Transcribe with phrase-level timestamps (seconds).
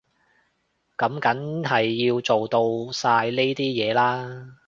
[0.97, 2.59] 噉梗係要做到
[2.91, 4.57] 晒呢啲嘢啦